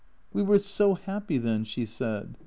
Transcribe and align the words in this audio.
"We 0.33 0.41
were 0.41 0.57
so 0.57 0.95
happy 0.95 1.37
then," 1.37 1.63
she 1.63 1.85
said. 1.85 2.39